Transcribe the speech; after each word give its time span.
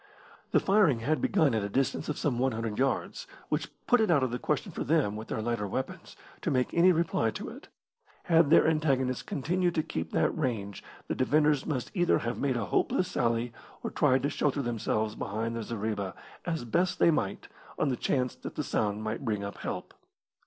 The 0.49 0.59
firing 0.59 1.01
had 1.01 1.21
begun 1.21 1.53
at 1.53 1.61
a 1.63 1.69
distance 1.69 2.09
of 2.09 2.17
some 2.17 2.39
100 2.39 2.79
yards, 2.79 3.27
which 3.49 3.69
put 3.85 4.01
it 4.01 4.09
out 4.09 4.23
of 4.23 4.31
the 4.31 4.39
question 4.39 4.71
for 4.71 4.83
them, 4.83 5.15
with 5.15 5.27
their 5.27 5.43
lighter 5.43 5.67
weapons, 5.67 6.17
to 6.41 6.49
make 6.49 6.73
any 6.73 6.91
reply 6.91 7.29
to 7.29 7.49
it. 7.49 7.67
Had 8.23 8.49
their 8.49 8.65
antagonists 8.67 9.21
continued 9.21 9.75
to 9.75 9.83
keep 9.83 10.11
that 10.11 10.35
range 10.35 10.83
the 11.07 11.13
defenders 11.13 11.67
must 11.67 11.91
either 11.93 12.17
have 12.17 12.39
made 12.39 12.57
a 12.57 12.65
hopeless 12.65 13.09
sally 13.09 13.53
or 13.83 13.91
tried 13.91 14.23
to 14.23 14.31
shelter 14.31 14.63
themselves 14.63 15.13
behind 15.13 15.55
their 15.55 15.61
zareba 15.61 16.15
as 16.45 16.65
best 16.65 16.97
they 16.97 17.11
might 17.11 17.47
on 17.77 17.89
the 17.89 17.95
chance 17.95 18.33
that 18.35 18.55
the 18.55 18.63
sound 18.63 19.03
might 19.03 19.23
bring 19.23 19.43
up 19.43 19.59
help. 19.59 19.93